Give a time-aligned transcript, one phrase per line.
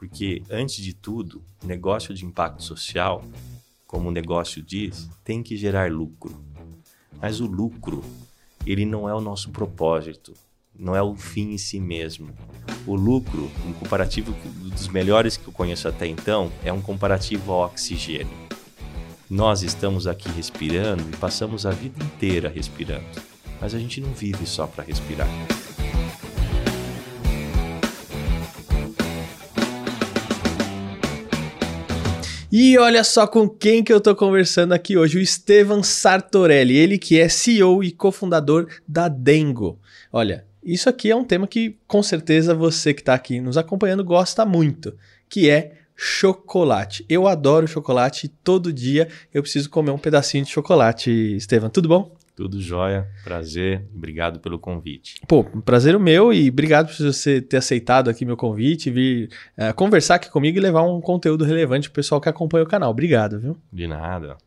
[0.00, 3.22] Porque, antes de tudo, negócio de impacto social,
[3.86, 6.42] como o negócio diz, tem que gerar lucro.
[7.20, 8.02] Mas o lucro,
[8.64, 10.32] ele não é o nosso propósito,
[10.74, 12.30] não é o fim em si mesmo.
[12.86, 14.32] O lucro, um comparativo
[14.70, 18.32] dos melhores que eu conheço até então, é um comparativo ao oxigênio.
[19.28, 23.04] Nós estamos aqui respirando e passamos a vida inteira respirando,
[23.60, 25.28] mas a gente não vive só para respirar.
[32.62, 36.98] E olha só com quem que eu tô conversando aqui hoje, o Estevan Sartorelli, ele
[36.98, 39.80] que é CEO e cofundador da Dengo.
[40.12, 44.04] Olha, isso aqui é um tema que com certeza você que está aqui nos acompanhando
[44.04, 44.94] gosta muito,
[45.26, 47.02] que é chocolate.
[47.08, 51.10] Eu adoro chocolate e todo dia eu preciso comer um pedacinho de chocolate.
[51.10, 52.14] Estevam, tudo bom?
[52.40, 55.20] Tudo jóia, prazer, obrigado pelo convite.
[55.28, 59.74] Pô, prazer o meu e obrigado por você ter aceitado aqui meu convite, vir uh,
[59.74, 62.90] conversar aqui comigo e levar um conteúdo relevante pro pessoal que acompanha o canal.
[62.92, 63.58] Obrigado, viu?
[63.70, 64.38] De nada.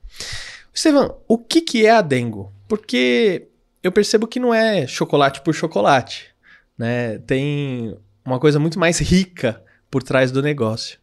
[0.74, 2.52] Estevam, o que, que é a Dengo?
[2.68, 3.50] Porque
[3.84, 6.34] eu percebo que não é chocolate por chocolate,
[6.76, 7.20] né?
[7.20, 7.96] Tem
[8.26, 10.98] uma coisa muito mais rica por trás do negócio.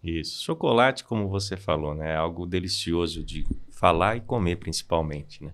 [0.00, 0.44] Isso.
[0.44, 2.12] Chocolate, como você falou, né?
[2.12, 5.50] É algo delicioso de falar e comer, principalmente, né?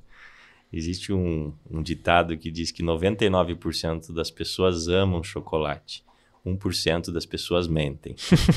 [0.73, 6.05] Existe um, um ditado que diz que 99% das pessoas amam chocolate.
[6.45, 8.17] 1% das pessoas mentem.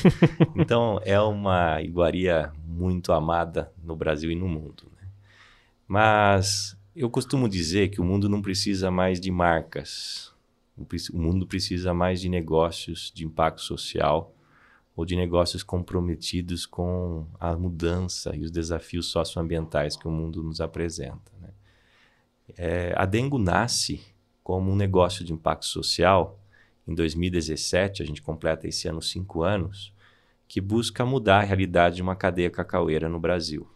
[0.55, 4.91] então, é uma iguaria muito amada no Brasil e no mundo.
[4.99, 5.07] Né?
[5.87, 10.33] Mas eu costumo dizer que o mundo não precisa mais de marcas.
[11.13, 14.33] O mundo precisa mais de negócios de impacto social
[14.95, 20.61] ou de negócios comprometidos com a mudança e os desafios socioambientais que o mundo nos
[20.61, 21.34] apresenta.
[22.57, 24.01] É, a Dengo nasce
[24.43, 26.39] como um negócio de impacto social.
[26.87, 29.93] Em 2017, a gente completa esse ano cinco anos,
[30.47, 33.67] que busca mudar a realidade de uma cadeia cacaueira no Brasil.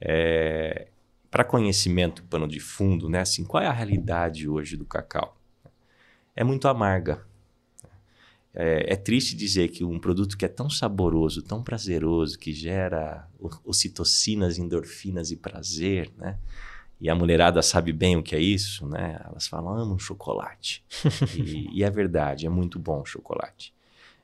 [0.00, 0.88] É,
[1.30, 3.20] para conhecimento, pano de fundo, né?
[3.20, 5.36] Assim, qual é a realidade hoje do cacau?
[6.36, 7.24] É muito amarga.
[8.54, 13.26] É, é, triste dizer que um produto que é tão saboroso, tão prazeroso, que gera
[13.64, 16.38] ocitocinas, endorfinas e prazer, né?
[17.02, 19.20] E a mulherada sabe bem o que é isso, né?
[19.28, 20.82] Elas falam, amam chocolate.
[21.36, 23.74] e, e é verdade, é muito bom o chocolate.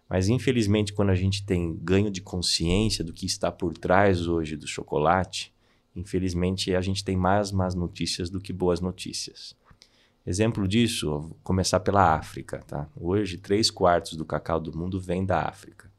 [0.08, 4.56] Mas infelizmente, quando a gente tem ganho de consciência do que está por trás hoje
[4.56, 5.52] do chocolate,
[5.98, 9.52] Infelizmente, a gente tem mais más notícias do que boas notícias.
[10.24, 12.62] Exemplo disso, vou começar pela África.
[12.68, 12.88] Tá?
[12.96, 15.90] Hoje, três quartos do cacau do mundo vem da África.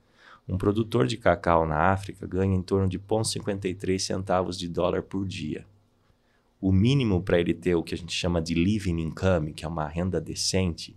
[0.48, 5.28] Um produtor de cacau na África ganha em torno de 0,53 centavos de dólar por
[5.28, 5.66] dia.
[6.62, 9.68] O mínimo para ele ter o que a gente chama de living income, que é
[9.68, 10.96] uma renda decente,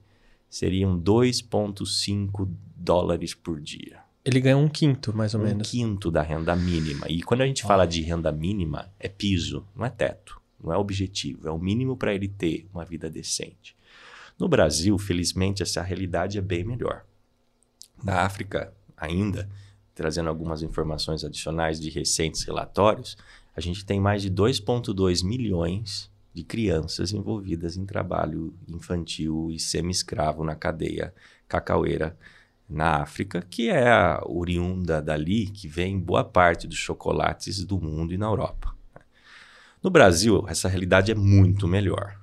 [0.51, 4.01] seriam 2,5 dólares por dia.
[4.25, 5.69] Ele ganha um quinto, mais ou um menos.
[5.69, 7.07] Um quinto da renda mínima.
[7.09, 10.77] E quando a gente fala de renda mínima, é piso, não é teto, não é
[10.77, 13.77] objetivo, é o mínimo para ele ter uma vida decente.
[14.39, 17.05] No Brasil, felizmente, essa realidade é bem melhor.
[18.03, 19.49] Na África, ainda,
[19.95, 23.17] trazendo algumas informações adicionais de recentes relatórios,
[23.55, 30.45] a gente tem mais de 2,2 milhões de crianças envolvidas em trabalho infantil e semi-escravo
[30.45, 31.15] na cadeia
[31.47, 32.17] cacaueira
[32.69, 38.15] na África, que é a oriunda dali que vem boa parte dos chocolates do mundo
[38.15, 38.75] e na Europa.
[39.83, 42.19] No Brasil, essa realidade é muito melhor.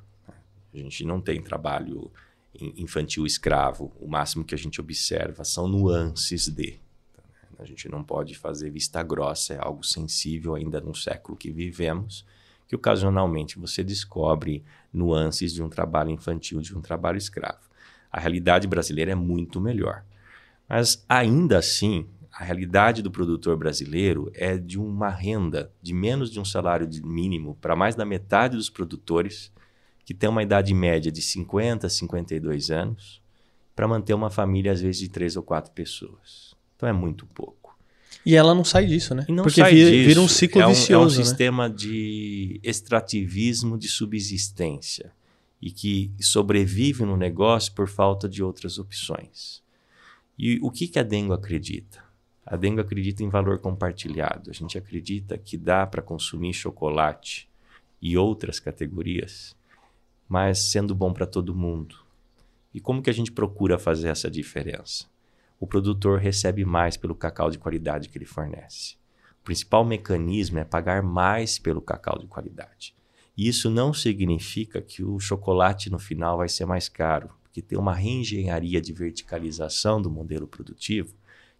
[0.74, 2.12] A gente não tem trabalho
[2.56, 3.92] infantil escravo.
[4.00, 6.80] O máximo que a gente observa são nuances de.
[7.60, 12.26] A gente não pode fazer vista grossa, é algo sensível ainda no século que vivemos,
[12.68, 17.70] que ocasionalmente você descobre nuances de um trabalho infantil, de um trabalho escravo.
[18.12, 20.04] A realidade brasileira é muito melhor.
[20.68, 26.40] Mas ainda assim, a realidade do produtor brasileiro é de uma renda de menos de
[26.40, 29.52] um salário mínimo para mais da metade dos produtores
[30.06, 33.22] que tem uma idade média de 50 a 52 anos
[33.76, 36.49] para manter uma família às vezes de três ou quatro pessoas.
[36.80, 37.78] Então é muito pouco.
[38.26, 39.26] E ela não sai disso, né?
[39.28, 40.08] E não Porque sai vira, disso.
[40.08, 41.16] vira um ciclo é um, vicioso.
[41.16, 41.26] É um né?
[41.26, 45.12] sistema de extrativismo de subsistência
[45.62, 49.62] e que sobrevive no negócio por falta de outras opções.
[50.38, 52.02] E o que, que a Dengo acredita?
[52.46, 54.50] A Dengo acredita em valor compartilhado.
[54.50, 57.50] A gente acredita que dá para consumir chocolate
[58.02, 59.54] e outras categorias,
[60.30, 61.98] mas sendo bom para todo mundo.
[62.74, 65.08] E como que a gente procura fazer essa diferença?
[65.60, 68.96] O produtor recebe mais pelo cacau de qualidade que ele fornece.
[69.42, 72.96] O principal mecanismo é pagar mais pelo cacau de qualidade.
[73.36, 77.78] E isso não significa que o chocolate no final vai ser mais caro, porque tem
[77.78, 81.14] uma reengenharia de verticalização do modelo produtivo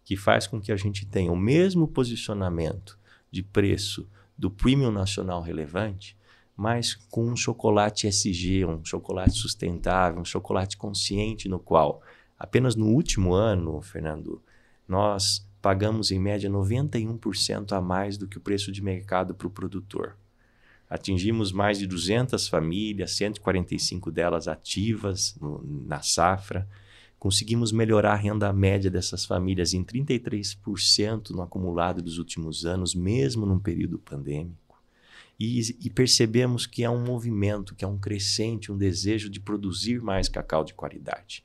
[0.04, 2.98] que faz com que a gente tenha o mesmo posicionamento
[3.30, 6.16] de preço do premium nacional relevante,
[6.56, 12.02] mas com um chocolate SG, um chocolate sustentável, um chocolate consciente no qual
[12.40, 14.42] apenas no último ano, Fernando,
[14.88, 19.50] nós pagamos em média 91% a mais do que o preço de mercado para o
[19.50, 20.16] produtor.
[20.88, 26.66] Atingimos mais de 200 famílias, 145 delas ativas no, na safra.
[27.18, 33.44] Conseguimos melhorar a renda média dessas famílias em 33% no acumulado dos últimos anos, mesmo
[33.44, 34.82] num período pandêmico.
[35.38, 40.02] E, e, percebemos que é um movimento, que é um crescente, um desejo de produzir
[40.02, 41.44] mais cacau de qualidade.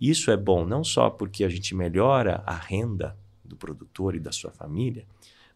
[0.00, 4.32] Isso é bom não só porque a gente melhora a renda do produtor e da
[4.32, 5.06] sua família,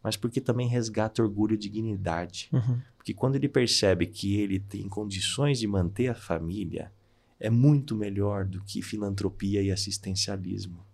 [0.02, 2.48] mas porque também resgata orgulho e dignidade.
[2.52, 2.80] Uhum.
[2.96, 6.92] Porque quando ele percebe que ele tem condições de manter a família,
[7.38, 10.84] é muito melhor do que filantropia e assistencialismo.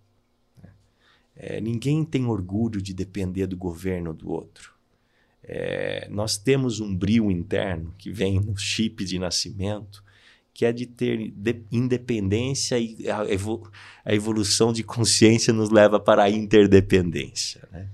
[0.61, 0.69] Né?
[1.35, 4.73] É, ninguém tem orgulho de depender do governo do outro.
[5.43, 10.03] É, nós temos um brilho interno que vem no chip de nascimento,
[10.57, 16.23] que é de ter de independência e a, a, evolução de consciência nos leva para
[16.23, 17.69] a interdependência.
[17.71, 17.87] Né?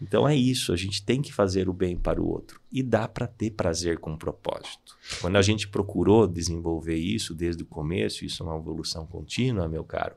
[0.00, 2.60] Então é isso, a gente tem que fazer o bem para o outro.
[2.70, 4.96] E dá para ter prazer com propósito.
[5.20, 9.82] Quando a gente procurou desenvolver isso desde o começo, isso é uma evolução contínua, meu
[9.82, 10.14] caro,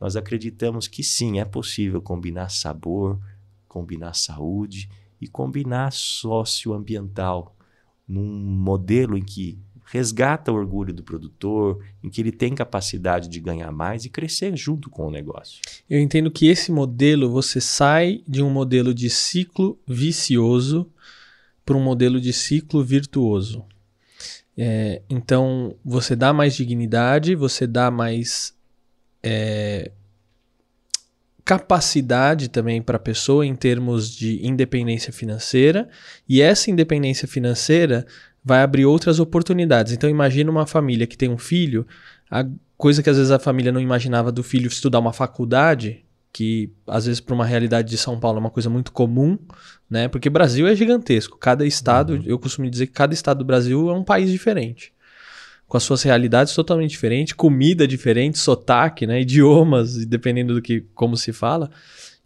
[0.00, 3.20] nós acreditamos que sim, é possível combinar sabor,
[3.68, 4.90] combinar saúde
[5.20, 7.54] e combinar socioambiental
[8.08, 13.40] num modelo em que resgata o orgulho do produtor, em que ele tem capacidade de
[13.40, 15.60] ganhar mais e crescer junto com o negócio.
[15.88, 20.90] Eu entendo que esse modelo você sai de um modelo de ciclo vicioso
[21.64, 23.64] para um modelo de ciclo virtuoso.
[24.56, 28.54] É, então você dá mais dignidade, você dá mais
[29.22, 29.90] é,
[31.44, 35.88] capacidade também para a pessoa em termos de independência financeira,
[36.28, 38.04] e essa independência financeira
[38.46, 39.92] vai abrir outras oportunidades.
[39.92, 41.84] Então imagina uma família que tem um filho,
[42.30, 42.46] a
[42.76, 47.06] coisa que às vezes a família não imaginava do filho estudar uma faculdade, que às
[47.06, 49.36] vezes para uma realidade de São Paulo é uma coisa muito comum,
[49.90, 50.06] né?
[50.06, 51.36] Porque Brasil é gigantesco.
[51.38, 52.22] Cada estado, uhum.
[52.24, 54.92] eu costumo dizer que cada estado do Brasil é um país diferente.
[55.66, 59.22] Com as suas realidades totalmente diferentes, comida diferente, sotaque, né?
[59.22, 61.68] idiomas, dependendo do que como se fala.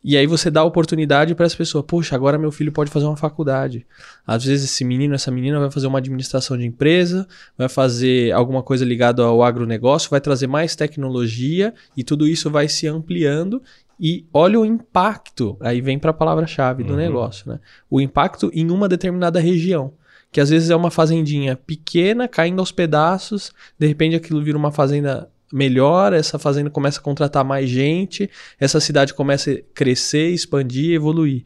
[0.03, 3.05] E aí você dá a oportunidade para as pessoas, poxa, agora meu filho pode fazer
[3.05, 3.87] uma faculdade.
[4.27, 8.63] Às vezes esse menino, essa menina vai fazer uma administração de empresa, vai fazer alguma
[8.63, 13.63] coisa ligada ao agronegócio, vai trazer mais tecnologia e tudo isso vai se ampliando.
[13.99, 16.99] E olha o impacto, aí vem para a palavra-chave do uhum.
[16.99, 17.61] negócio, né?
[17.91, 19.93] O impacto em uma determinada região
[20.33, 24.71] que às vezes é uma fazendinha pequena, caindo aos pedaços, de repente aquilo vira uma
[24.71, 30.95] fazenda melhora, essa fazenda começa a contratar mais gente, essa cidade começa a crescer, expandir,
[30.95, 31.45] evoluir.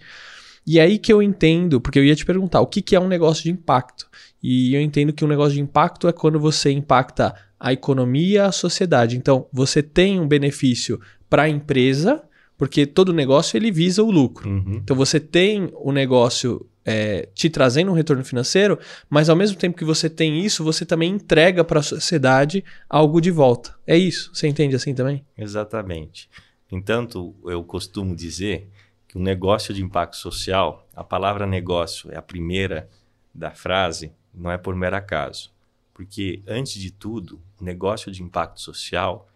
[0.67, 3.01] E é aí que eu entendo, porque eu ia te perguntar, o que, que é
[3.01, 4.09] um negócio de impacto?
[4.43, 8.53] E eu entendo que um negócio de impacto é quando você impacta a economia, a
[8.53, 9.17] sociedade.
[9.17, 12.23] Então, você tem um benefício para a empresa,
[12.57, 14.49] porque todo negócio ele visa o lucro.
[14.49, 14.81] Uhum.
[14.83, 18.79] Então, você tem o negócio é, te trazendo um retorno financeiro,
[19.09, 23.21] mas ao mesmo tempo que você tem isso, você também entrega para a sociedade algo
[23.21, 23.75] de volta.
[23.87, 24.31] É isso?
[24.35, 25.25] Você entende assim também?
[25.37, 26.29] Exatamente.
[26.71, 28.69] Entanto, eu costumo dizer
[29.09, 32.89] que um negócio de impacto social, a palavra negócio é a primeira
[33.35, 35.53] da frase, não é por mero acaso.
[35.93, 39.29] Porque, antes de tudo, o negócio de impacto social,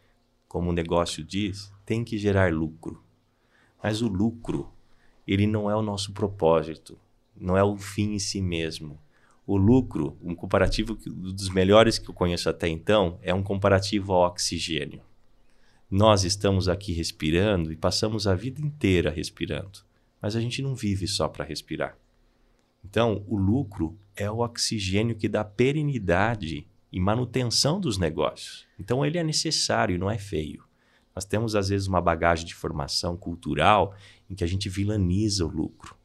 [0.48, 3.00] como o negócio diz, tem que gerar lucro.
[3.82, 4.72] Mas o lucro,
[5.26, 6.98] ele não é o nosso propósito
[7.40, 8.98] não é o fim em si mesmo.
[9.46, 14.12] O lucro, um comparativo que, dos melhores que eu conheço até então, é um comparativo
[14.12, 15.00] ao oxigênio.
[15.90, 19.80] Nós estamos aqui respirando e passamos a vida inteira respirando,
[20.20, 21.96] mas a gente não vive só para respirar.
[22.84, 28.66] Então, o lucro é o oxigênio que dá perenidade e manutenção dos negócios.
[28.78, 30.67] Então, ele é necessário, não é feio.
[31.18, 33.92] Nós temos, às vezes, uma bagagem de formação cultural
[34.30, 35.96] em que a gente vilaniza o lucro.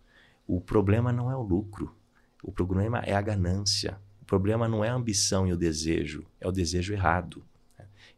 [0.48, 1.96] O problema não é o lucro,
[2.42, 4.02] o problema é a ganância.
[4.24, 7.44] O problema não é a ambição e o desejo, é o desejo errado.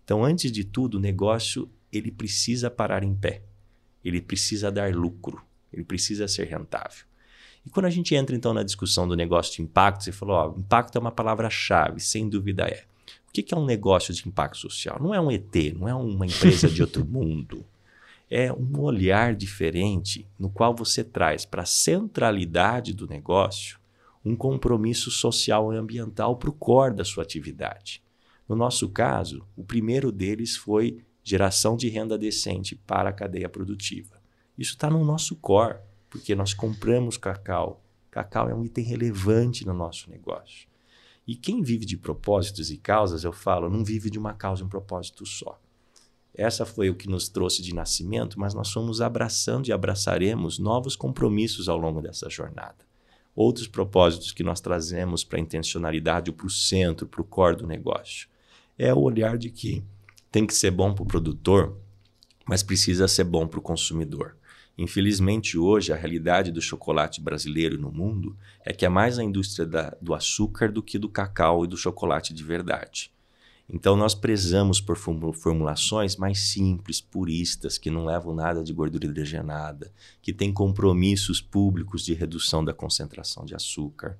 [0.05, 3.41] Então, antes de tudo, o negócio ele precisa parar em pé.
[4.01, 7.03] Ele precisa dar lucro, ele precisa ser rentável.
[7.65, 10.57] E quando a gente entra então na discussão do negócio de impacto, você falou, ó,
[10.57, 12.85] impacto é uma palavra-chave, sem dúvida é.
[13.41, 14.97] O que é um negócio de impacto social?
[15.01, 17.65] Não é um ET, não é uma empresa de outro mundo
[18.29, 23.79] é um olhar diferente no qual você traz para a centralidade do negócio
[24.23, 28.01] um compromisso social e ambiental para o core da sua atividade.
[28.49, 34.19] No nosso caso, o primeiro deles foi geração de renda decente para a cadeia produtiva.
[34.57, 35.77] Isso está no nosso core,
[36.09, 37.83] porque nós compramos cacau.
[38.09, 40.67] Cacau é um item relevante no nosso negócio.
[41.27, 44.65] E quem vive de propósitos e causas, eu falo, não vive de uma causa e
[44.65, 45.59] um propósito só.
[46.33, 50.95] Essa foi o que nos trouxe de nascimento, mas nós fomos abraçando e abraçaremos novos
[50.95, 52.85] compromissos ao longo dessa jornada.
[53.33, 57.67] Outros propósitos que nós trazemos para a intencionalidade, para o centro, para o core do
[57.67, 58.27] negócio.
[58.77, 59.83] É o olhar de que
[60.31, 61.77] tem que ser bom para o produtor,
[62.45, 64.37] mas precisa ser bom para o consumidor.
[64.77, 69.65] Infelizmente, hoje, a realidade do chocolate brasileiro no mundo é que é mais a indústria
[69.65, 73.11] da, do açúcar do que do cacau e do chocolate de verdade.
[73.67, 79.91] Então, nós prezamos por formulações mais simples, puristas, que não levam nada de gordura hidrogenada,
[80.21, 84.19] que têm compromissos públicos de redução da concentração de açúcar.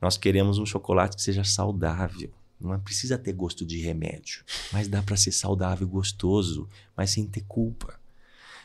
[0.00, 2.32] Nós queremos um chocolate que seja saudável.
[2.58, 7.26] Não precisa ter gosto de remédio, mas dá para ser saudável e gostoso, mas sem
[7.26, 7.97] ter culpa.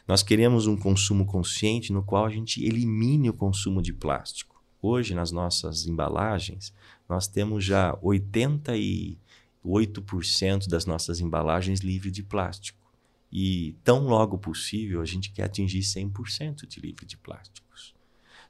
[0.08, 4.62] Nós queremos um consumo consciente no qual a gente elimine o consumo de plástico.
[4.82, 6.74] Hoje, nas nossas embalagens,
[7.08, 9.18] nós temos já 80 e
[9.66, 12.84] 8% das nossas embalagens livre de plástico.
[13.32, 17.96] E tão logo possível a gente quer atingir 100% de livre de plásticos.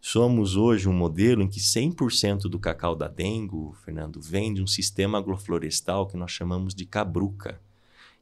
[0.01, 4.67] Somos hoje um modelo em que 100% do cacau da Dengo, Fernando, vem de um
[4.67, 7.61] sistema agroflorestal que nós chamamos de cabruca.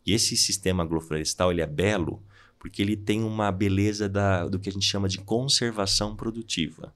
[0.05, 2.21] E esse sistema agroflorestal ele é belo
[2.61, 6.93] porque ele tem uma beleza da, do que a gente chama de conservação produtiva.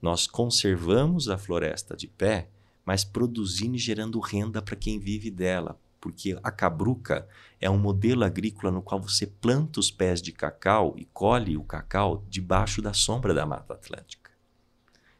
[0.00, 2.50] Nós conservamos a floresta de pé
[2.86, 5.76] mas produzindo e gerando renda para quem vive dela.
[6.00, 7.26] Porque a cabruca
[7.60, 11.64] é um modelo agrícola no qual você planta os pés de cacau e colhe o
[11.64, 14.30] cacau debaixo da sombra da Mata Atlântica.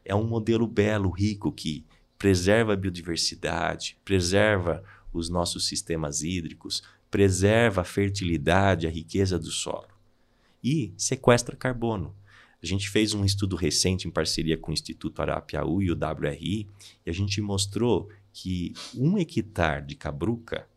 [0.05, 1.85] É um modelo belo, rico, que
[2.17, 9.97] preserva a biodiversidade, preserva os nossos sistemas hídricos, preserva a fertilidade, a riqueza do solo
[10.63, 12.15] e sequestra carbono.
[12.61, 16.67] A gente fez um estudo recente em parceria com o Instituto Arapiaú e o WRI
[17.05, 20.67] e a gente mostrou que um hectare de cabruca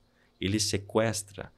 [0.40, 1.52] ele sequestra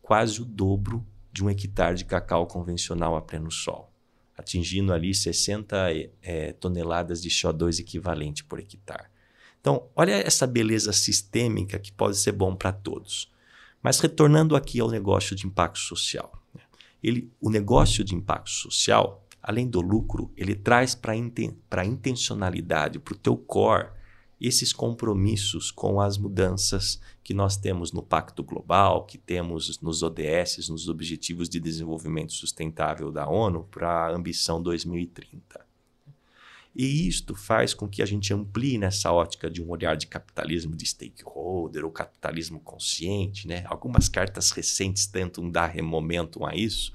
[0.00, 3.90] quase o dobro de um hectare de cacau convencional a pleno sol,
[4.36, 5.76] atingindo ali 60
[6.20, 9.08] é, toneladas de CO2 equivalente por hectare.
[9.60, 13.32] Então, olha essa beleza sistêmica que pode ser bom para todos.
[13.82, 16.32] Mas retornando aqui ao negócio de impacto social.
[16.54, 16.62] Né?
[17.02, 23.00] Ele, o negócio de impacto social além do lucro, ele traz para inten a intencionalidade,
[23.00, 23.88] para o teu core,
[24.40, 30.68] esses compromissos com as mudanças que nós temos no Pacto Global, que temos nos ODS,
[30.68, 35.71] nos Objetivos de Desenvolvimento Sustentável da ONU, para a ambição 2030.
[36.74, 40.74] E isto faz com que a gente amplie nessa ótica de um olhar de capitalismo
[40.74, 43.46] de stakeholder ou capitalismo consciente.
[43.46, 43.62] Né?
[43.66, 46.90] Algumas cartas recentes tentam dar remomento a isso,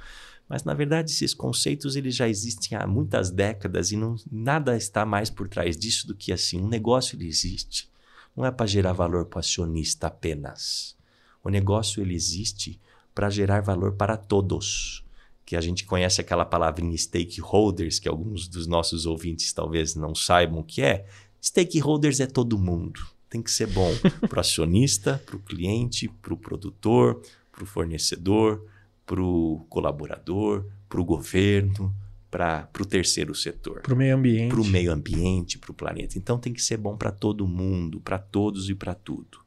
[0.50, 5.06] mas na verdade esses conceitos eles já existem há muitas décadas e não, nada está
[5.06, 7.90] mais por trás disso do que assim um negócio ele existe.
[8.36, 10.96] Não é para gerar valor para o acionista apenas.
[11.44, 12.80] O negócio ele existe
[13.14, 15.04] para gerar valor para todos.
[15.48, 20.60] Que a gente conhece aquela palavrinha stakeholders, que alguns dos nossos ouvintes talvez não saibam
[20.60, 21.06] o que é.
[21.42, 23.00] Stakeholders é todo mundo.
[23.30, 23.89] Tem que ser bom
[24.27, 28.62] para o acionista, para o cliente, para o produtor, para o fornecedor,
[29.06, 31.96] para o colaborador, para o governo,
[32.30, 33.84] para o terceiro setor.
[33.84, 34.50] Para o meio ambiente.
[34.50, 36.18] Para o meio ambiente, para o planeta.
[36.18, 39.39] Então tem que ser bom para todo mundo, para todos e para tudo.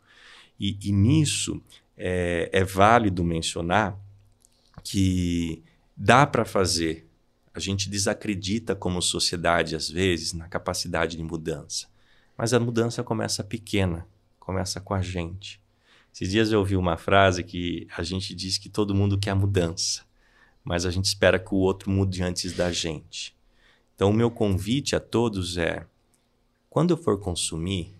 [0.58, 1.62] E, e nisso
[1.94, 3.98] é, é válido mencionar
[4.82, 5.62] que
[6.02, 7.06] dá para fazer.
[7.52, 11.88] A gente desacredita como sociedade, às vezes, na capacidade de mudança.
[12.38, 15.60] Mas a mudança começa pequena, começa com a gente.
[16.12, 20.02] Esses dias eu ouvi uma frase que a gente diz que todo mundo quer mudança,
[20.64, 23.36] mas a gente espera que o outro mude antes da gente.
[23.94, 25.86] Então, o meu convite a todos é:
[26.70, 27.94] quando eu for consumir,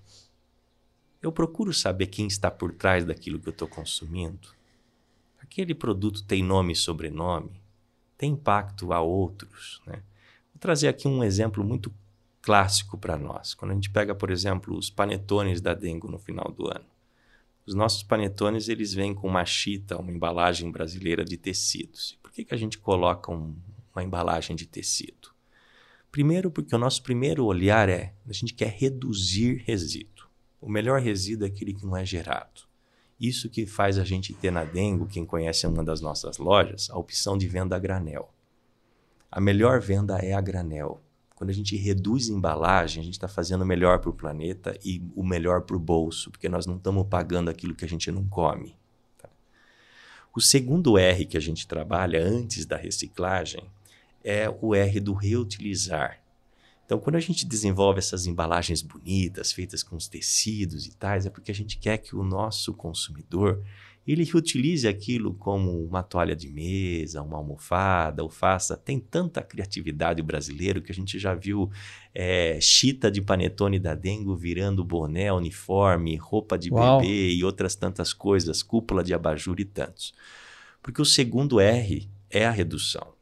[1.21, 4.49] eu procuro saber quem está por trás daquilo que eu estou consumindo.
[5.39, 7.61] Aquele produto tem nome e sobrenome,
[8.21, 9.81] tem impacto a outros.
[9.87, 9.95] Né?
[10.53, 11.91] Vou trazer aqui um exemplo muito
[12.43, 13.55] clássico para nós.
[13.55, 16.85] Quando a gente pega, por exemplo, os panetones da Dengo no final do ano.
[17.65, 22.19] Os nossos panetones eles vêm com uma chita, uma embalagem brasileira de tecidos.
[22.23, 23.57] Por que, que a gente coloca um,
[23.95, 25.31] uma embalagem de tecido?
[26.13, 30.27] Primeiro, porque o nosso primeiro olhar é a gente quer reduzir resíduo.
[30.61, 32.69] O melhor resíduo é aquele que não é gerado.
[33.21, 36.97] Isso que faz a gente ter na Dengo, quem conhece uma das nossas lojas, a
[36.97, 38.33] opção de venda a granel.
[39.31, 41.01] A melhor venda é a granel
[41.37, 45.03] Quando a gente reduz embalagem, a gente está fazendo o melhor para o planeta e
[45.15, 48.27] o melhor para o bolso, porque nós não estamos pagando aquilo que a gente não
[48.27, 48.75] come.
[49.19, 49.29] Tá?
[50.35, 53.71] O segundo R que a gente trabalha antes da reciclagem
[54.25, 56.21] é o R do reutilizar.
[56.91, 61.31] Então, quando a gente desenvolve essas embalagens bonitas, feitas com os tecidos e tais, é
[61.31, 63.63] porque a gente quer que o nosso consumidor
[64.05, 68.77] ele reutilize aquilo como uma toalha de mesa, uma almofada, ou faça.
[68.77, 71.71] Tem tanta criatividade brasileira que a gente já viu
[72.13, 77.03] é, chita de panetone da Dengo virando boné, uniforme, roupa de Uau.
[77.03, 80.13] bebê e outras tantas coisas, cúpula de abajur e tantos.
[80.83, 83.20] Porque o segundo R é a redução.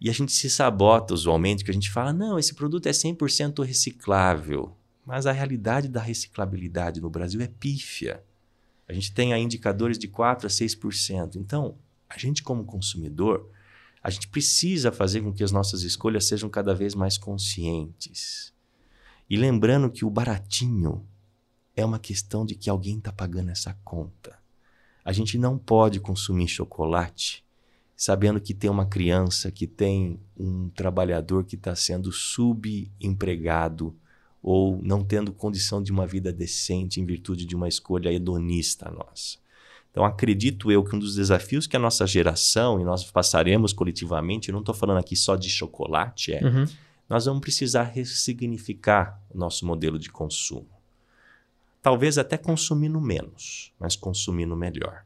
[0.00, 3.64] E a gente se sabota usualmente, que a gente fala, não, esse produto é 100%
[3.64, 4.76] reciclável.
[5.04, 8.22] Mas a realidade da reciclabilidade no Brasil é pífia.
[8.88, 11.36] A gente tem aí indicadores de 4% a 6%.
[11.36, 11.76] Então,
[12.08, 13.50] a gente como consumidor,
[14.02, 18.52] a gente precisa fazer com que as nossas escolhas sejam cada vez mais conscientes.
[19.28, 21.06] E lembrando que o baratinho
[21.76, 24.38] é uma questão de que alguém está pagando essa conta.
[25.04, 27.44] A gente não pode consumir chocolate
[27.98, 33.92] sabendo que tem uma criança, que tem um trabalhador que está sendo subempregado
[34.40, 39.38] ou não tendo condição de uma vida decente em virtude de uma escolha hedonista nossa.
[39.90, 44.48] Então, acredito eu que um dos desafios que a nossa geração, e nós passaremos coletivamente,
[44.48, 46.66] eu não estou falando aqui só de chocolate, é, uhum.
[47.08, 50.68] nós vamos precisar ressignificar o nosso modelo de consumo.
[51.82, 55.04] Talvez até consumindo menos, mas consumindo melhor.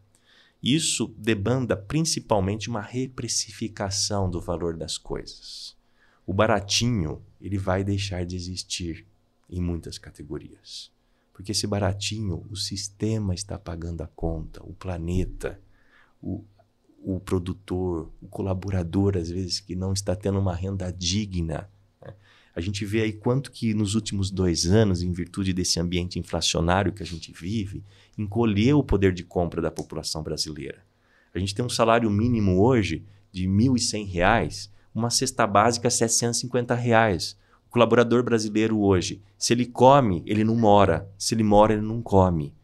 [0.63, 5.77] Isso demanda principalmente uma reprecificação do valor das coisas.
[6.25, 9.05] O baratinho ele vai deixar de existir
[9.51, 10.93] em muitas categorias.
[11.33, 15.61] Porque esse baratinho, o sistema está pagando a conta, o planeta,
[16.23, 16.45] o,
[17.03, 21.69] o produtor, o colaborador, às vezes, que não está tendo uma renda digna.
[22.01, 22.15] Né?
[22.55, 26.93] A gente vê aí quanto que nos últimos dois anos, em virtude desse ambiente inflacionário
[26.93, 27.83] que a gente vive,
[28.17, 30.85] encolheu o poder de compra da população brasileira.
[31.35, 36.75] A gente tem um salário mínimo hoje de R$ 1.100, uma cesta básica R$ 750.
[36.75, 37.37] Reais
[37.73, 41.11] colaborador brasileiro hoje, se ele come, ele não mora.
[41.17, 42.55] Se ele mora, ele não come.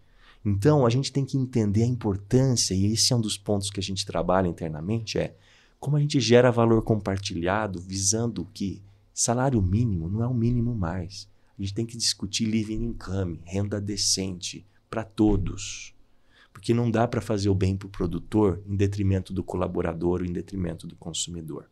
[0.44, 3.80] Então, a gente tem que entender a importância, e esse é um dos pontos que
[3.80, 5.34] a gente trabalha internamente, é
[5.80, 8.82] como a gente gera valor compartilhado visando que
[9.20, 11.28] salário mínimo não é o mínimo mais.
[11.58, 15.92] A gente tem que discutir living income, renda decente para todos.
[16.52, 20.26] Porque não dá para fazer o bem para o produtor em detrimento do colaborador ou
[20.26, 21.68] em detrimento do consumidor.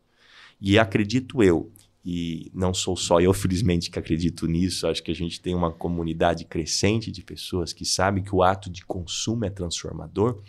[0.61, 1.71] E acredito eu
[2.05, 4.87] e não sou só eu, felizmente, que acredito nisso.
[4.89, 8.69] Acho que a gente tem uma comunidade crescente de pessoas que sabem que o ato
[8.69, 10.43] de consumo é transformador.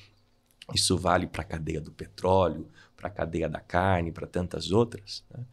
[0.73, 5.23] Isso vale para a cadeia do petróleo, para a cadeia da carne, para tantas outras.
[5.31, 5.45] Né?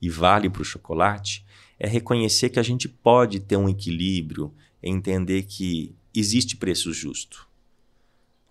[0.00, 1.44] E vale para o chocolate.
[1.78, 7.52] É reconhecer que a gente pode ter um equilíbrio, entender que existe preço justo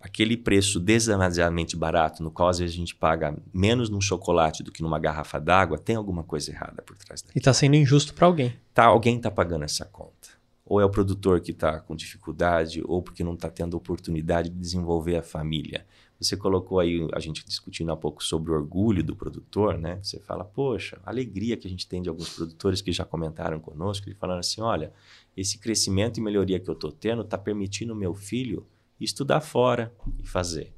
[0.02, 4.72] aquele preço demasiadamente barato, no qual às vezes a gente paga menos num chocolate do
[4.72, 7.36] que numa garrafa d'água, tem alguma coisa errada por trás daquilo.
[7.36, 8.52] E está sendo injusto para alguém.
[8.74, 10.28] Tá, alguém está pagando essa conta.
[10.66, 14.58] Ou é o produtor que está com dificuldade, ou porque não está tendo oportunidade de
[14.58, 15.86] desenvolver a família.
[16.22, 19.98] Você colocou aí a gente discutindo há pouco sobre o orgulho do produtor, né?
[20.02, 23.58] Você fala, poxa, a alegria que a gente tem de alguns produtores que já comentaram
[23.58, 24.92] conosco e falaram assim: olha,
[25.36, 28.64] esse crescimento e melhoria que eu estou tendo está permitindo o meu filho
[29.00, 30.72] estudar fora e fazer.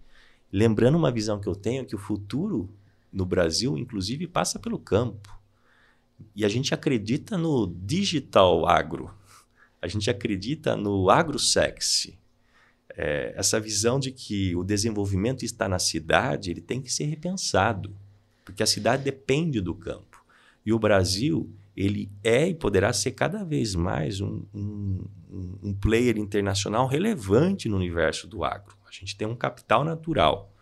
[0.51, 2.71] Lembrando uma visão que eu tenho que o futuro
[3.13, 5.39] no Brasil, inclusive, passa pelo campo.
[6.35, 9.11] E a gente acredita no digital agro.
[9.83, 12.19] A gente acredita no agrosexy.
[12.97, 17.95] É, essa visão de que o desenvolvimento está na cidade, ele tem que ser repensado.
[18.45, 20.25] Porque a cidade depende do campo.
[20.65, 25.05] E o Brasil, ele é e poderá ser cada vez mais um, um,
[25.63, 28.77] um, player internacional relevante no universo do agro.
[28.87, 30.53] A gente tem um capital natural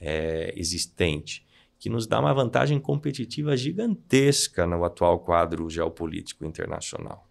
[0.00, 1.44] é, existente
[1.78, 7.28] que nos dá uma vantagem competitiva gigantesca no atual quadro geopolítico internacional.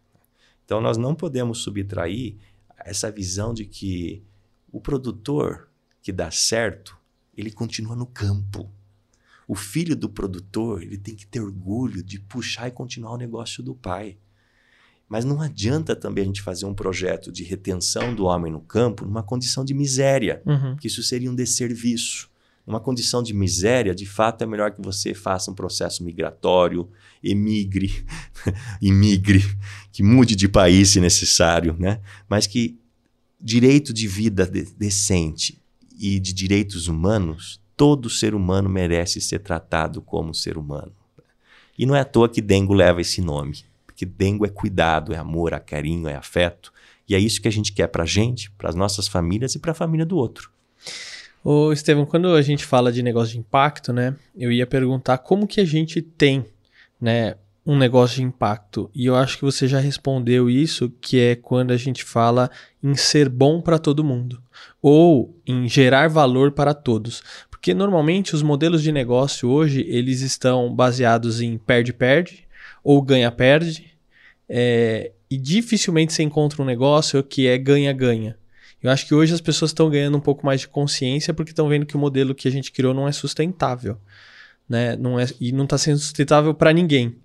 [0.64, 2.36] Então, nós não podemos subtrair
[2.78, 4.24] essa visão de que
[4.74, 5.70] o produtor
[6.02, 6.98] que dá certo,
[7.38, 8.70] ele continua no campo.
[9.48, 13.62] O filho do produtor, ele tem que ter orgulho de puxar e continuar o negócio
[13.62, 14.18] do pai.
[15.08, 19.06] Mas não adianta também a gente fazer um projeto de retenção do homem no campo
[19.06, 20.76] numa condição de miséria, uhum.
[20.76, 22.32] que isso seria um desserviço.
[22.66, 26.90] Numa condição de miséria, de fato, é melhor que você faça um processo migratório,
[27.22, 28.04] emigre,
[28.82, 29.44] imigre,
[29.92, 32.00] que mude de país se necessário, né?
[32.28, 32.80] mas que
[33.44, 35.62] direito de vida de decente
[36.00, 40.94] e de direitos humanos todo ser humano merece ser tratado como ser humano.
[41.78, 43.66] E não é à toa que dengo leva esse nome.
[43.86, 46.72] Porque dengo é cuidado, é amor, é carinho, é afeto.
[47.08, 49.60] E é isso que a gente quer para a gente, para as nossas famílias e
[49.60, 50.50] para a família do outro.
[51.44, 54.16] Ô, Estevam, quando a gente fala de negócio de impacto, né?
[54.36, 56.46] Eu ia perguntar como que a gente tem,
[57.02, 58.89] né, um negócio de impacto.
[58.93, 62.49] E eu acho que você já respondeu isso, que é quando a gente fala
[62.82, 64.41] em ser bom para todo mundo
[64.82, 67.23] ou em gerar valor para todos.
[67.49, 72.45] Porque normalmente os modelos de negócio hoje, eles estão baseados em perde-perde
[72.84, 73.93] ou ganha-perde.
[74.49, 78.38] É, e dificilmente você encontra um negócio que é ganha-ganha.
[78.82, 81.69] Eu acho que hoje as pessoas estão ganhando um pouco mais de consciência porque estão
[81.69, 83.97] vendo que o modelo que a gente criou não é sustentável.
[84.67, 84.97] Né?
[84.97, 87.15] Não é, e não está sendo sustentável para ninguém.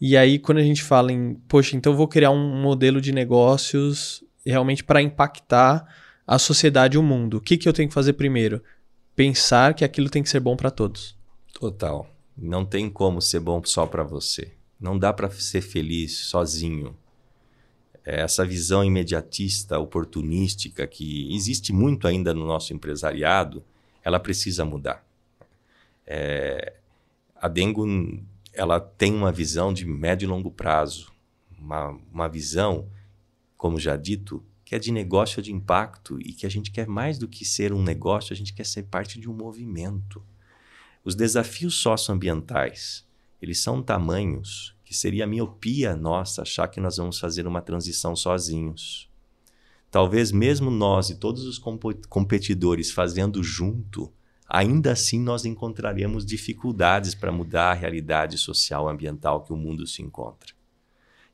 [0.00, 3.12] E aí, quando a gente fala em, poxa, então eu vou criar um modelo de
[3.12, 5.86] negócios realmente para impactar
[6.26, 8.62] a sociedade e o mundo, o que, que eu tenho que fazer primeiro?
[9.14, 11.16] Pensar que aquilo tem que ser bom para todos.
[11.52, 12.08] Total.
[12.36, 14.52] Não tem como ser bom só para você.
[14.80, 16.96] Não dá para ser feliz sozinho.
[18.02, 23.62] É, essa visão imediatista, oportunística, que existe muito ainda no nosso empresariado,
[24.02, 25.04] ela precisa mudar.
[26.06, 26.74] É,
[27.36, 27.86] a Dengo
[28.60, 31.10] ela tem uma visão de médio e longo prazo,
[31.58, 32.90] uma, uma visão,
[33.56, 37.16] como já dito, que é de negócio de impacto e que a gente quer mais
[37.16, 40.22] do que ser um negócio, a gente quer ser parte de um movimento.
[41.02, 43.06] Os desafios socioambientais,
[43.40, 49.08] eles são tamanhos que seria miopia nossa achar que nós vamos fazer uma transição sozinhos.
[49.90, 51.58] Talvez mesmo nós e todos os
[52.10, 54.12] competidores fazendo junto,
[54.50, 59.86] ainda assim nós encontraremos dificuldades para mudar a realidade social e ambiental que o mundo
[59.86, 60.52] se encontra.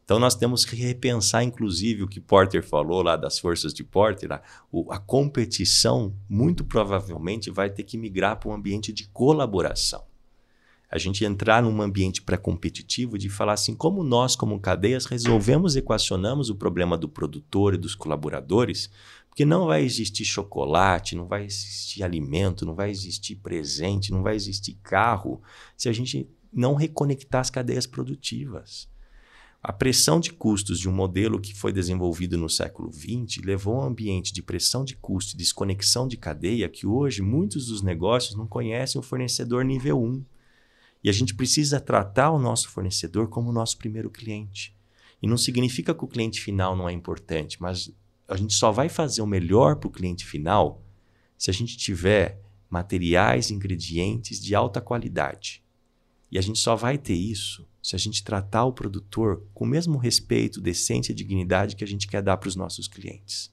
[0.05, 4.31] Então nós temos que repensar, inclusive, o que Porter falou lá das forças de Porter,
[4.31, 4.43] a,
[4.91, 10.05] a competição muito provavelmente vai ter que migrar para um ambiente de colaboração
[10.91, 16.49] a gente entrar num ambiente pré-competitivo de falar assim, como nós, como cadeias, resolvemos, equacionamos
[16.49, 18.91] o problema do produtor e dos colaboradores,
[19.37, 24.35] porque não vai existir chocolate, não vai existir alimento, não vai existir presente, não vai
[24.35, 25.43] existir carro,
[25.77, 28.89] se a gente não reconectar as cadeias produtivas.
[29.63, 33.85] A pressão de custos de um modelo que foi desenvolvido no século XX levou a
[33.85, 38.35] um ambiente de pressão de custo e desconexão de cadeia que hoje muitos dos negócios
[38.35, 40.25] não conhecem o fornecedor nível 1
[41.05, 44.75] e a gente precisa tratar o nosso fornecedor como o nosso primeiro cliente.
[45.21, 47.93] E não significa que o cliente final não é importante, mas
[48.29, 50.83] a gente só vai fazer o melhor para o cliente final
[51.39, 55.63] se a gente tiver materiais, ingredientes de alta qualidade.
[56.31, 59.69] E a gente só vai ter isso se a gente tratar o produtor com o
[59.69, 63.53] mesmo respeito, decência e dignidade que a gente quer dar para os nossos clientes.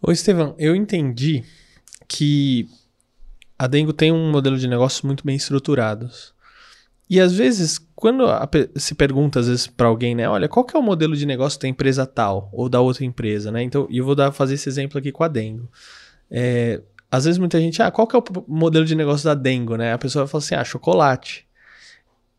[0.00, 1.44] Ô Estevão, eu entendi
[2.08, 2.68] que
[3.58, 6.10] a Dengo tem um modelo de negócio muito bem estruturado.
[7.14, 10.76] E às vezes, quando a, se pergunta às vezes para alguém, né, olha, qual que
[10.76, 13.62] é o modelo de negócio da empresa tal ou da outra empresa, né?
[13.62, 15.70] Então, eu vou dar fazer esse exemplo aqui com a Dengo.
[16.28, 19.76] É, às vezes muita gente, ah, qual que é o modelo de negócio da Dengo,
[19.76, 19.92] né?
[19.92, 21.46] A pessoa fala assim, ah, chocolate.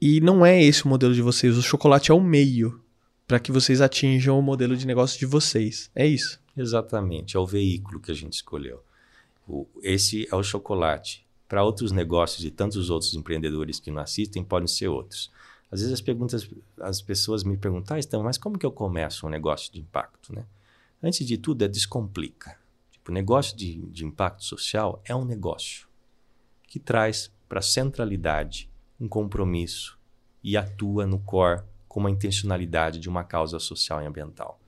[0.02, 2.82] E não é esse o modelo de vocês, o chocolate é o meio
[3.26, 5.90] para que vocês atinjam o modelo de negócio de vocês.
[5.96, 6.38] É isso.
[6.58, 8.84] Exatamente, é o veículo que a gente escolheu.
[9.48, 14.44] O, esse é o chocolate para outros negócios e tantos outros empreendedores que não assistem,
[14.44, 15.32] podem ser outros.
[15.72, 19.28] Às vezes as perguntas, as pessoas me perguntam, ah, então, mas como que eu começo
[19.28, 20.46] um negócio de impacto, né?
[21.02, 22.58] Antes de tudo, é descomplica.
[22.92, 25.88] Tipo, negócio de, de impacto social é um negócio
[26.68, 30.00] que traz para a centralidade um compromisso
[30.44, 34.60] e atua no core com uma intencionalidade de uma causa social e ambiental.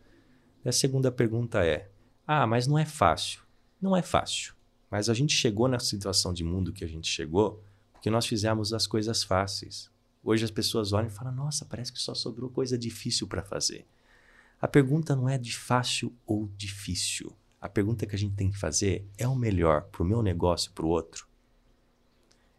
[0.63, 1.90] E a segunda pergunta é:
[2.26, 3.42] ah, mas não é fácil.
[3.82, 4.54] Não é fácil.
[4.89, 8.73] Mas a gente chegou na situação de mundo que a gente chegou porque nós fizemos
[8.73, 9.89] as coisas fáceis.
[10.23, 13.86] Hoje as pessoas olham e falam: nossa, parece que só sobrou coisa difícil para fazer.
[14.62, 17.36] A pergunta não é de fácil ou difícil.
[17.60, 20.71] A pergunta que a gente tem que fazer é o melhor para o meu negócio
[20.71, 21.28] para o outro.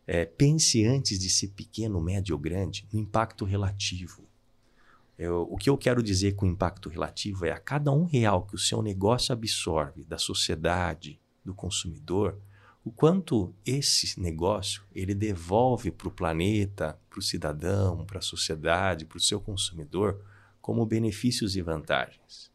[0.07, 4.25] É, pense antes de ser pequeno, médio ou grande no impacto relativo.
[5.19, 8.55] Eu, o que eu quero dizer com impacto relativo é a cada um real que
[8.55, 12.39] o seu negócio absorve da sociedade, do consumidor,
[12.85, 19.07] o quanto esse negócio ele devolve para o planeta, para o cidadão, para a sociedade,
[19.07, 20.23] para o seu consumidor,
[20.61, 22.51] como benefícios e vantagens.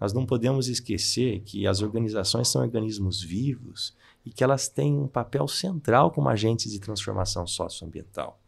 [0.00, 5.08] Nós não podemos esquecer que as organizações são organismos vivos e que elas têm um
[5.08, 8.40] papel central como agentes de transformação socioambiental.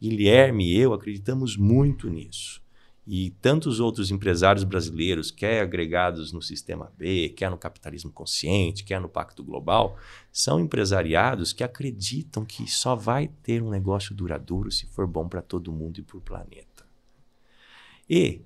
[0.00, 2.65] Guilherme e eu acreditamos muito nisso
[3.06, 9.00] e tantos outros empresários brasileiros, quer agregados no sistema B, quer no capitalismo consciente, quer
[9.00, 9.96] no Pacto Global,
[10.32, 15.40] são empresariados que acreditam que só vai ter um negócio duradouro se for bom para
[15.40, 16.84] todo mundo e para o planeta.
[18.10, 18.40] E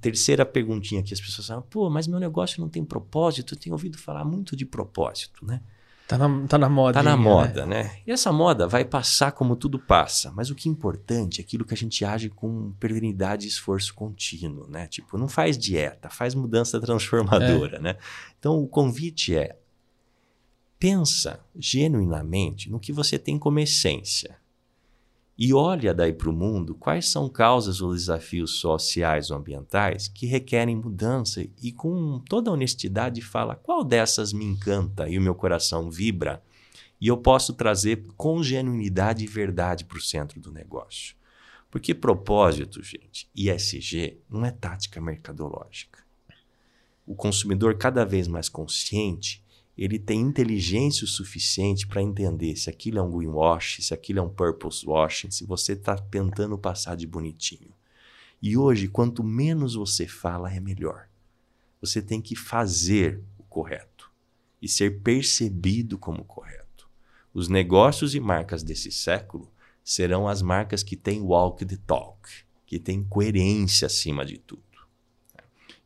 [0.00, 3.54] terceira perguntinha que as pessoas falam, pô, mas meu negócio não tem propósito.
[3.54, 5.62] Eu tenho ouvido falar muito de propósito, né?
[6.06, 6.92] Tá na, tá na moda.
[6.92, 7.82] Tá na moda, né?
[7.82, 7.98] né?
[8.06, 10.30] E essa moda vai passar como tudo passa.
[10.30, 13.92] Mas o que é importante é aquilo que a gente age com perenidade e esforço
[13.92, 14.86] contínuo, né?
[14.86, 17.80] Tipo, não faz dieta, faz mudança transformadora, é.
[17.80, 17.96] né?
[18.38, 19.58] Então, o convite é
[20.78, 24.36] pensa genuinamente no que você tem como essência
[25.38, 30.26] e olha daí para o mundo quais são causas ou desafios sociais ou ambientais que
[30.26, 35.90] requerem mudança e com toda honestidade fala qual dessas me encanta e o meu coração
[35.90, 36.42] vibra
[37.00, 41.14] e eu posso trazer com genuinidade e verdade para o centro do negócio.
[41.70, 45.98] Porque propósito, gente, ISG não é tática mercadológica.
[47.06, 49.44] O consumidor cada vez mais consciente
[49.76, 54.22] ele tem inteligência o suficiente para entender se aquilo é um greenwash, se aquilo é
[54.22, 57.74] um purpose washing, se você está tentando passar de bonitinho.
[58.40, 61.08] E hoje, quanto menos você fala, é melhor.
[61.80, 64.10] Você tem que fazer o correto
[64.62, 66.88] e ser percebido como correto.
[67.34, 69.52] Os negócios e marcas desse século
[69.84, 72.28] serão as marcas que têm walk the talk,
[72.66, 74.65] que têm coerência acima de tudo.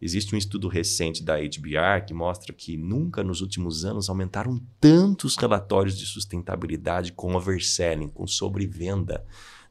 [0.00, 5.36] Existe um estudo recente da HBR que mostra que nunca nos últimos anos aumentaram tantos
[5.36, 9.24] relatórios de sustentabilidade com overselling, com sobrevenda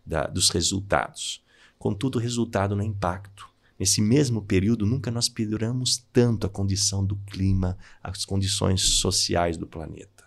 [0.06, 1.44] da, dos resultados.
[1.80, 3.50] Contudo, o resultado não é impacto.
[3.80, 9.66] Nesse mesmo período, nunca nós pioramos tanto a condição do clima, as condições sociais do
[9.66, 10.19] planeta.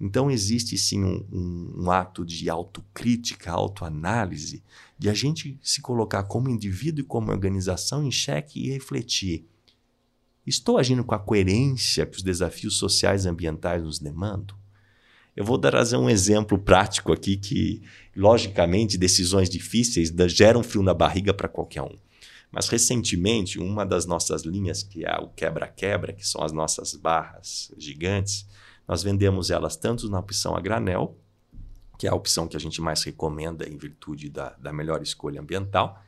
[0.00, 4.62] Então, existe sim um, um, um ato de autocrítica, autoanálise,
[4.96, 9.44] de a gente se colocar como indivíduo e como organização em xeque e refletir.
[10.46, 14.56] Estou agindo com a coerência que os desafios sociais e ambientais nos demandam?
[15.36, 17.82] Eu vou dar um exemplo prático aqui que,
[18.16, 21.96] logicamente, decisões difíceis geram frio na barriga para qualquer um.
[22.50, 27.70] Mas recentemente, uma das nossas linhas, que é o quebra-quebra, que são as nossas barras
[27.76, 28.46] gigantes,
[28.88, 31.14] nós vendemos elas tanto na opção a granel,
[31.98, 35.40] que é a opção que a gente mais recomenda em virtude da, da melhor escolha
[35.40, 36.02] ambiental,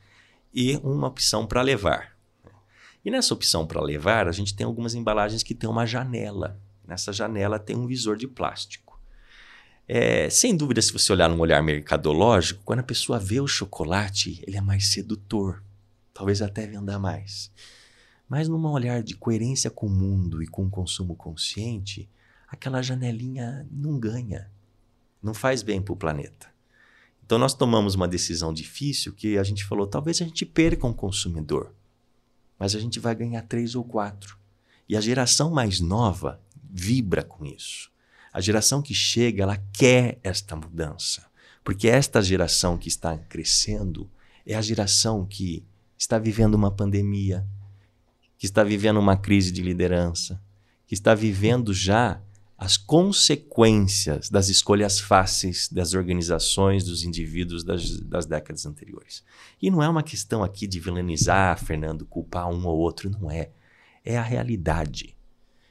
[0.51, 2.17] e uma opção para levar.
[3.05, 6.59] E nessa opção para levar, a gente tem algumas embalagens que tem uma janela.
[6.87, 8.99] Nessa janela tem um visor de plástico.
[9.87, 14.43] É, sem dúvida, se você olhar num olhar mercadológico, quando a pessoa vê o chocolate,
[14.47, 15.63] ele é mais sedutor.
[16.13, 17.51] Talvez até venda mais.
[18.29, 22.09] Mas num olhar de coerência com o mundo e com o consumo consciente,
[22.51, 24.51] aquela janelinha não ganha,
[25.23, 26.51] não faz bem para o planeta.
[27.25, 30.91] Então nós tomamos uma decisão difícil que a gente falou, talvez a gente perca um
[30.91, 31.73] consumidor,
[32.59, 34.37] mas a gente vai ganhar três ou quatro.
[34.87, 37.89] E a geração mais nova vibra com isso.
[38.33, 41.25] A geração que chega, ela quer esta mudança,
[41.63, 44.11] porque esta geração que está crescendo
[44.45, 45.65] é a geração que
[45.97, 47.47] está vivendo uma pandemia,
[48.37, 50.41] que está vivendo uma crise de liderança,
[50.85, 52.21] que está vivendo já
[52.61, 59.23] as consequências das escolhas fáceis das organizações, dos indivíduos das, das, décadas anteriores.
[59.59, 63.49] E não é uma questão aqui de vilanizar, Fernando, culpar um ou outro, não é.
[64.05, 65.17] É a realidade.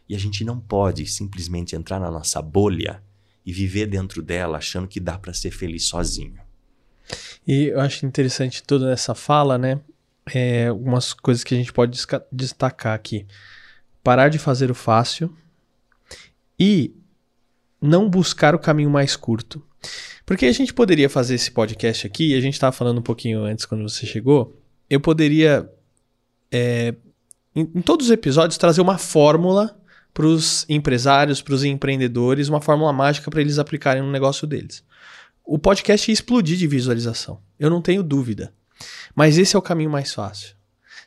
[0.09, 3.01] E a gente não pode simplesmente entrar na nossa bolha
[3.47, 6.41] e viver dentro dela achando que dá para ser feliz sozinho.
[7.47, 9.81] E eu acho interessante toda essa fala, né?
[10.35, 11.97] É, algumas coisas que a gente pode
[12.33, 13.29] destacar aqui.
[14.03, 15.33] Parar de fazer o fácil
[16.61, 16.95] e
[17.81, 19.65] não buscar o caminho mais curto.
[20.27, 23.65] Porque a gente poderia fazer esse podcast aqui, a gente estava falando um pouquinho antes
[23.65, 25.69] quando você chegou, eu poderia,
[26.53, 26.95] é,
[27.57, 29.75] em, em todos os episódios, trazer uma fórmula
[30.13, 34.85] para os empresários, para os empreendedores, uma fórmula mágica para eles aplicarem no negócio deles.
[35.45, 38.53] O podcast ia explodir de visualização, eu não tenho dúvida.
[39.15, 40.55] Mas esse é o caminho mais fácil.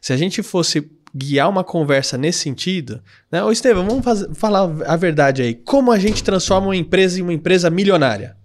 [0.02, 3.44] Se a gente fosse guiar uma conversa nesse sentido, né?
[3.44, 5.54] Ô Estevam, vamos fazer, falar a verdade aí.
[5.54, 8.36] Como a gente transforma uma empresa em uma empresa milionária?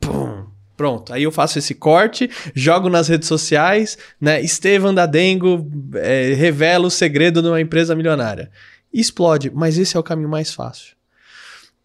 [0.00, 0.46] Pum.
[0.76, 4.40] Pronto, aí eu faço esse corte, jogo nas redes sociais, né?
[4.40, 8.48] Estevam da Dengo é, revela o segredo de uma empresa milionária.
[8.92, 10.94] Explode, mas esse é o caminho mais fácil.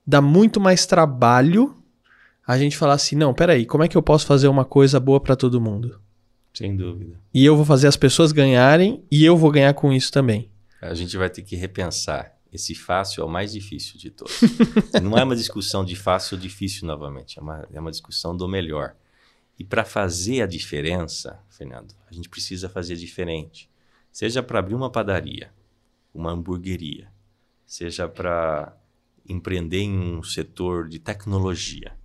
[0.06, 1.76] Dá muito mais trabalho
[2.46, 5.20] a gente falar assim: não, peraí, como é que eu posso fazer uma coisa boa
[5.20, 6.00] para todo mundo?
[6.54, 7.20] Sem dúvida.
[7.34, 10.52] E eu vou fazer as pessoas ganharem e eu vou ganhar com isso também.
[10.82, 12.38] A gente vai ter que repensar.
[12.52, 14.40] Esse fácil é o mais difícil de todos.
[15.02, 18.48] Não é uma discussão de fácil ou difícil novamente, é uma, é uma discussão do
[18.48, 18.96] melhor.
[19.58, 23.68] E para fazer a diferença, Fernando, a gente precisa fazer diferente.
[24.12, 25.52] Seja para abrir uma padaria,
[26.14, 27.12] uma hamburgueria,
[27.66, 28.78] seja para
[29.28, 31.98] empreender em um setor de tecnologia.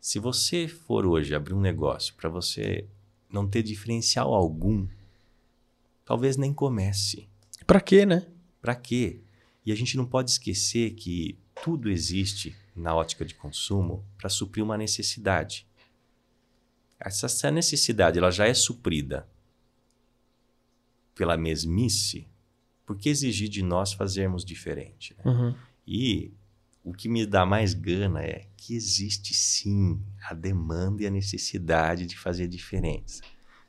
[0.00, 2.88] Se você for hoje abrir um negócio para você
[3.32, 4.86] não ter diferencial algum,
[6.04, 7.28] talvez nem comece.
[7.66, 8.26] Para quê, né?
[8.60, 9.20] Para quê?
[9.64, 14.64] E a gente não pode esquecer que tudo existe na ótica de consumo para suprir
[14.64, 15.66] uma necessidade.
[16.98, 19.28] Essa necessidade ela já é suprida
[21.14, 22.26] pela mesmice,
[22.86, 25.14] por que exigir de nós fazermos diferente?
[25.18, 25.30] Né?
[25.30, 25.54] Uhum.
[25.86, 26.32] E
[26.84, 32.06] o que me dá mais gana é que existe sim a demanda e a necessidade
[32.06, 33.22] de fazer diferença.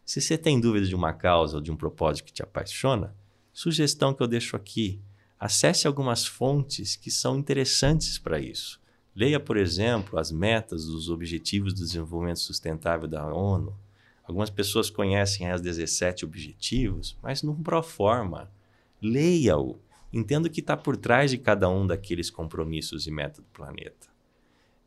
[0.06, 3.16] Se você tem dúvidas de uma causa ou de um propósito que te apaixona,
[3.54, 5.02] sugestão que eu deixo aqui:
[5.40, 8.82] acesse algumas fontes que são interessantes para isso.
[9.16, 13.78] Leia, por exemplo, as metas dos Objetivos do Desenvolvimento Sustentável da ONU.
[14.24, 18.50] Algumas pessoas conhecem as 17 objetivos, mas não proforma.
[19.02, 19.80] Leia-o.
[20.14, 24.08] Entenda o que está por trás de cada um daqueles compromissos e metas do planeta.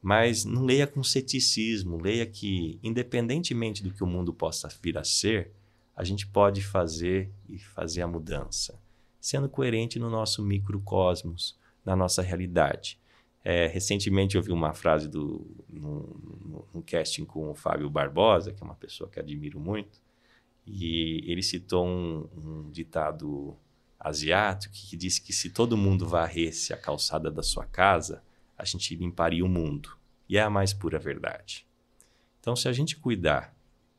[0.00, 5.02] Mas não leia com ceticismo, leia que, independentemente do que o mundo possa vir a
[5.02, 5.50] ser,
[5.96, 8.78] a gente pode fazer e fazer a mudança,
[9.20, 13.00] sendo coerente no nosso microcosmos, na nossa realidade.
[13.42, 18.62] É, recentemente eu vi uma frase do, no, no, casting com o Fábio Barbosa, que
[18.62, 20.00] é uma pessoa que admiro muito,
[20.66, 23.56] e ele citou um, um ditado
[24.06, 28.22] asiático que disse que se todo mundo varresse a calçada da sua casa,
[28.56, 29.96] a gente limparia o mundo.
[30.28, 31.66] E é a mais pura verdade.
[32.40, 33.52] Então, se a gente cuidar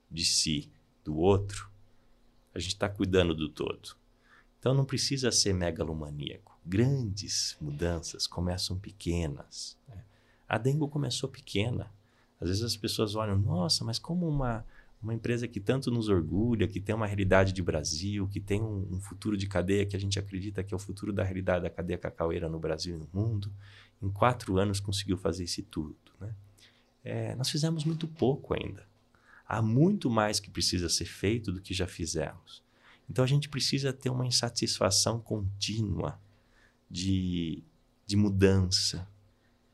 [0.09, 0.71] de si,
[1.03, 1.69] do outro,
[2.53, 3.95] a gente está cuidando do todo.
[4.57, 6.57] Então, não precisa ser megalomaníaco.
[6.65, 9.77] Grandes mudanças começam pequenas.
[9.87, 10.03] Né?
[10.47, 11.91] A Dengo começou pequena.
[12.39, 14.65] Às vezes as pessoas olham, nossa, mas como uma,
[15.01, 18.95] uma empresa que tanto nos orgulha, que tem uma realidade de Brasil, que tem um,
[18.95, 21.69] um, futuro de cadeia que a gente acredita que é o futuro da realidade da
[21.69, 23.51] cadeia cacaueira no Brasil e no mundo,
[24.01, 25.95] em quatro anos conseguiu fazer isso tudo.
[26.19, 26.33] Né?
[27.03, 28.85] É, nós fizemos muito pouco ainda.
[29.47, 32.61] Há muito mais que precisa ser feito do que já fizemos.
[33.09, 36.19] Então a gente precisa ter uma insatisfação contínua
[36.89, 37.63] de,
[38.05, 39.07] de mudança,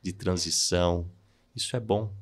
[0.02, 1.10] de transição.
[1.56, 2.12] Isso é bom.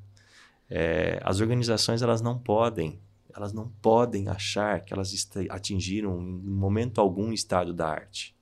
[0.74, 2.98] É, as organizações elas não podem,
[3.34, 5.12] elas não podem achar que elas
[5.50, 8.34] atingiram em momento algum estado da arte.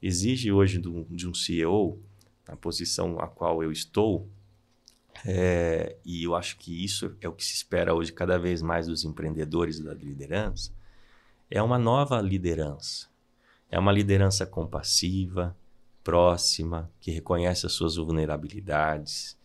[0.00, 2.00] Exige hoje do, de um CEO,
[2.48, 4.26] na posição a qual eu estou,
[5.26, 8.86] é, e eu acho que isso é o que se espera hoje cada vez mais
[8.86, 10.72] dos empreendedores da liderança,
[11.50, 13.06] é uma nova liderança.
[13.70, 15.54] É uma liderança compassiva,
[16.02, 19.38] próxima, que reconhece as suas vulnerabilidades,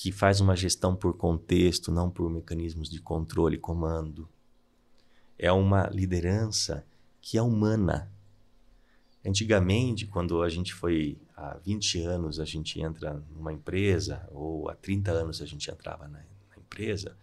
[0.00, 4.26] que faz uma gestão por contexto, não por mecanismos de controle e comando.
[5.38, 6.86] É uma liderança
[7.20, 8.10] que é humana.
[9.22, 14.74] Antigamente, quando a gente foi há 20 anos, a gente entra numa empresa, ou há
[14.74, 17.14] 30 anos a gente entrava na, na empresa,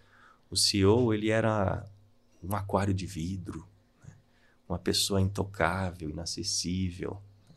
[0.47, 1.83] o CEO ele era
[2.43, 3.67] um aquário de vidro,
[4.05, 4.13] né?
[4.69, 7.55] uma pessoa intocável, inacessível, né?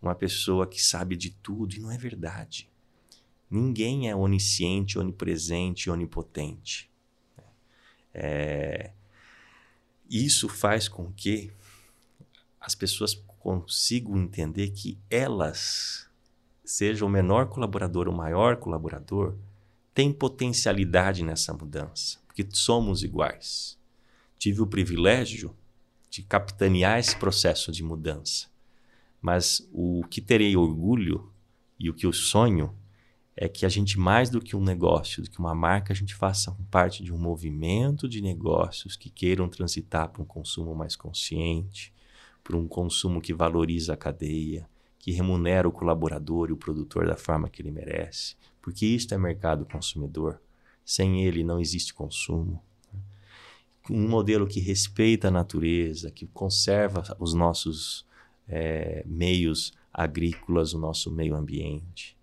[0.00, 2.70] uma pessoa que sabe de tudo, e não é verdade.
[3.50, 6.90] Ninguém é onisciente, onipresente, onipotente.
[8.12, 8.90] É...
[10.08, 11.52] Isso faz com que
[12.60, 16.08] as pessoas consigam entender que elas,
[16.64, 19.36] seja o menor colaborador ou o maior colaborador,
[19.94, 23.78] têm potencialidade nessa mudança, porque somos iguais.
[24.38, 25.54] Tive o privilégio
[26.10, 28.48] de capitanear esse processo de mudança,
[29.20, 31.32] mas o que terei orgulho
[31.78, 32.74] e o que eu sonho
[33.36, 36.14] é que a gente, mais do que um negócio, do que uma marca, a gente
[36.14, 41.92] faça parte de um movimento de negócios que queiram transitar para um consumo mais consciente,
[42.42, 44.66] para um consumo que valoriza a cadeia,
[44.98, 49.18] que remunera o colaborador e o produtor da forma que ele merece, porque isto é
[49.18, 50.40] mercado consumidor.
[50.82, 52.62] Sem ele não existe consumo.
[53.90, 58.06] Um modelo que respeita a natureza, que conserva os nossos
[58.48, 62.15] é, meios agrícolas, o nosso meio ambiente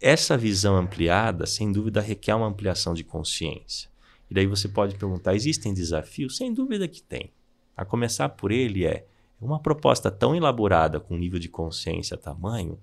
[0.00, 3.90] essa visão ampliada, sem dúvida, requer uma ampliação de consciência.
[4.30, 6.36] E daí você pode perguntar: existem desafios?
[6.36, 7.32] Sem dúvida que tem.
[7.76, 9.06] A começar por ele é
[9.40, 12.78] uma proposta tão elaborada com nível de consciência tamanho,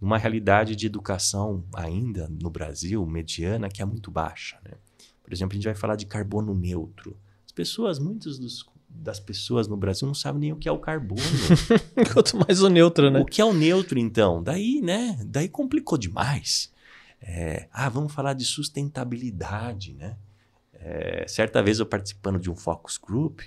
[0.00, 4.58] uma realidade de educação ainda no Brasil mediana que é muito baixa.
[4.64, 4.72] Né?
[5.22, 7.16] Por exemplo, a gente vai falar de carbono neutro.
[7.46, 8.62] As pessoas, muitos dos
[8.92, 11.22] das pessoas no Brasil não sabem nem o que é o carbono.
[12.12, 13.20] Quanto mais o neutro, né?
[13.20, 14.42] O que é o neutro, então?
[14.42, 15.18] Daí, né?
[15.24, 16.72] Daí complicou demais.
[17.20, 20.16] É, ah, vamos falar de sustentabilidade, né?
[20.72, 23.40] É, certa vez eu participando de um focus group,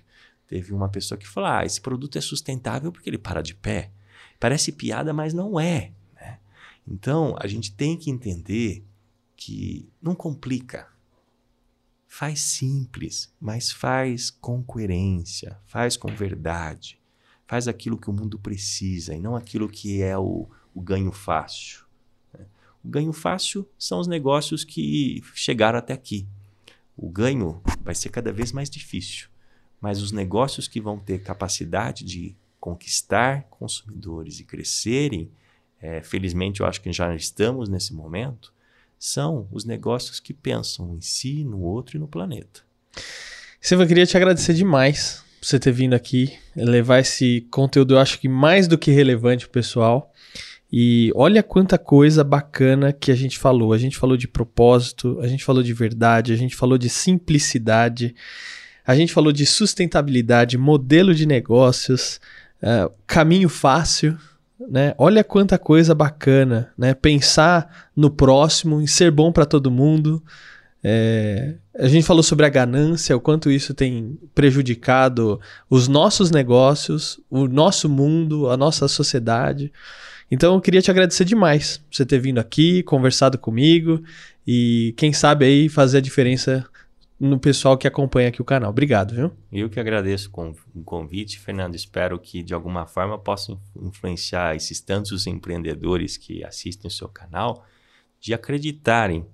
[0.47, 3.91] teve uma pessoa que falou: ah, esse produto é sustentável porque ele para de pé.
[4.39, 5.91] Parece piada, mas não é.
[6.15, 6.39] Né?
[6.87, 8.85] Então, a gente tem que entender
[9.35, 10.87] que não complica.
[12.15, 17.01] Faz simples, mas faz com coerência, faz com verdade.
[17.47, 21.83] Faz aquilo que o mundo precisa e não aquilo que é o, o ganho fácil.
[22.31, 22.45] né?
[22.83, 26.27] O ganho fácil são os negócios que chegaram até aqui.
[26.95, 29.27] O ganho vai ser cada vez mais difícil,
[29.81, 35.31] mas os negócios que vão ter capacidade de conquistar consumidores e crescerem,
[35.81, 38.52] é, felizmente eu acho que já estamos nesse momento,
[39.05, 42.61] são os negócios que pensam em si, no outro e no planeta.
[43.59, 48.17] Silva, queria te agradecer demais por você ter vindo aqui, levar esse conteúdo, eu acho
[48.17, 50.09] que mais do que relevante pro pessoal.
[50.71, 53.73] E olha quanta coisa bacana que a gente falou.
[53.73, 58.15] A gente falou de propósito, a gente falou de verdade, a gente falou de simplicidade,
[58.87, 62.21] a gente falou de sustentabilidade, modelo de negócios,
[62.61, 64.17] uh, caminho fácil.
[64.69, 64.93] Né?
[64.97, 66.93] Olha quanta coisa bacana, né?
[66.93, 70.23] Pensar no próximo, em ser bom para todo mundo.
[70.83, 75.39] É, a gente falou sobre a ganância, o quanto isso tem prejudicado
[75.69, 79.71] os nossos negócios, o nosso mundo, a nossa sociedade.
[80.29, 84.03] Então eu queria te agradecer demais por você ter vindo aqui, conversado comigo
[84.45, 86.65] e quem sabe aí fazer a diferença
[87.23, 88.69] no pessoal que acompanha aqui o canal.
[88.69, 89.31] Obrigado, viu?
[89.49, 90.29] Eu que agradeço
[90.75, 91.73] o convite, Fernando.
[91.73, 97.65] Espero que de alguma forma possa influenciar esses tantos empreendedores que assistem o seu canal
[98.19, 99.25] de acreditarem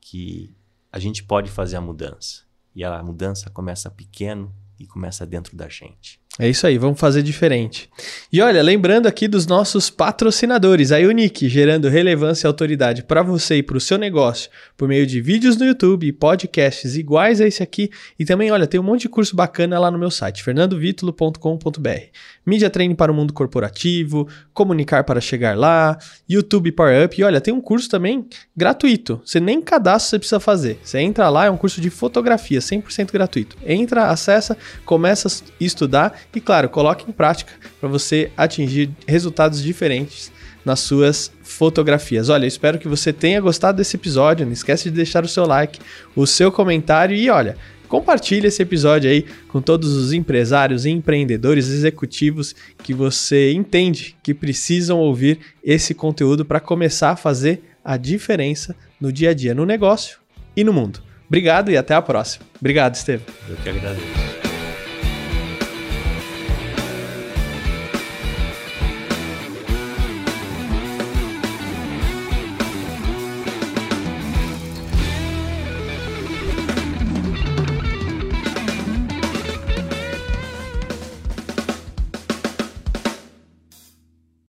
[0.00, 0.54] que
[0.92, 2.44] a gente pode fazer a mudança.
[2.76, 6.21] E a mudança começa pequeno e começa dentro da gente.
[6.38, 7.90] É isso aí, vamos fazer diferente.
[8.32, 13.56] E olha, lembrando aqui dos nossos patrocinadores, a Unique, gerando relevância e autoridade para você
[13.56, 17.62] e para o seu negócio por meio de vídeos no YouTube podcasts iguais a esse
[17.62, 17.90] aqui.
[18.18, 21.88] E também, olha, tem um monte de curso bacana lá no meu site, fernandovitulo.com.br.
[22.46, 27.20] Mídia Training para o mundo corporativo, comunicar para chegar lá, YouTube Power Up.
[27.20, 28.26] E olha, tem um curso também
[28.56, 29.20] gratuito.
[29.22, 30.80] Você nem cadastro você precisa fazer.
[30.82, 33.58] Você entra lá, é um curso de fotografia, 100% gratuito.
[33.66, 34.56] Entra, acessa,
[34.86, 35.30] começa a
[35.60, 40.32] estudar e, claro, coloque em prática para você atingir resultados diferentes
[40.64, 42.28] nas suas fotografias.
[42.28, 44.46] Olha, espero que você tenha gostado desse episódio.
[44.46, 45.80] Não esquece de deixar o seu like,
[46.14, 47.56] o seu comentário e olha,
[47.88, 54.98] compartilhe esse episódio aí com todos os empresários, empreendedores, executivos que você entende que precisam
[54.98, 60.18] ouvir esse conteúdo para começar a fazer a diferença no dia a dia, no negócio
[60.56, 61.02] e no mundo.
[61.26, 62.44] Obrigado e até a próxima.
[62.60, 63.26] Obrigado, Estevam.
[63.48, 64.31] Eu que agradeço.